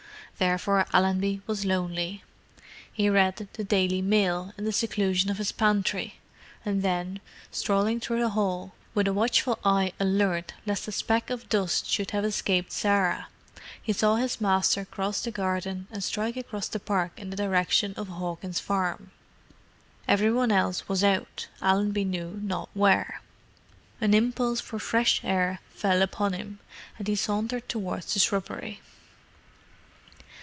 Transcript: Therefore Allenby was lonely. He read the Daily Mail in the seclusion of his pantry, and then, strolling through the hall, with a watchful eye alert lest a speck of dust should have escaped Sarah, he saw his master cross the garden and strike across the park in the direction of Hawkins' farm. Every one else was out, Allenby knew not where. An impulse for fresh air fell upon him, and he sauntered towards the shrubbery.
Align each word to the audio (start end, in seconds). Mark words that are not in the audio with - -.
Therefore 0.37 0.87
Allenby 0.91 1.43
was 1.45 1.65
lonely. 1.65 2.23
He 2.91 3.11
read 3.11 3.47
the 3.53 3.63
Daily 3.63 4.01
Mail 4.01 4.55
in 4.57 4.65
the 4.65 4.71
seclusion 4.71 5.29
of 5.29 5.37
his 5.37 5.51
pantry, 5.51 6.15
and 6.65 6.81
then, 6.81 7.19
strolling 7.51 7.99
through 7.99 8.21
the 8.21 8.29
hall, 8.29 8.73
with 8.95 9.07
a 9.07 9.13
watchful 9.13 9.59
eye 9.63 9.93
alert 9.99 10.55
lest 10.65 10.87
a 10.87 10.91
speck 10.91 11.29
of 11.29 11.47
dust 11.47 11.85
should 11.85 12.09
have 12.09 12.25
escaped 12.25 12.71
Sarah, 12.71 13.27
he 13.79 13.93
saw 13.93 14.15
his 14.15 14.41
master 14.41 14.83
cross 14.83 15.21
the 15.21 15.29
garden 15.29 15.85
and 15.91 16.03
strike 16.03 16.35
across 16.35 16.67
the 16.67 16.79
park 16.79 17.11
in 17.17 17.29
the 17.29 17.35
direction 17.37 17.93
of 17.93 18.07
Hawkins' 18.07 18.59
farm. 18.59 19.11
Every 20.07 20.33
one 20.33 20.51
else 20.51 20.89
was 20.89 21.03
out, 21.03 21.49
Allenby 21.61 22.03
knew 22.03 22.39
not 22.43 22.69
where. 22.73 23.21
An 23.99 24.15
impulse 24.15 24.59
for 24.59 24.79
fresh 24.79 25.23
air 25.23 25.59
fell 25.69 26.01
upon 26.01 26.33
him, 26.33 26.57
and 26.97 27.07
he 27.07 27.15
sauntered 27.15 27.69
towards 27.69 28.15
the 28.15 28.19
shrubbery. 28.19 28.81